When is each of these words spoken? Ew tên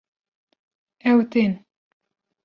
Ew 1.09 1.19
tên 1.31 1.51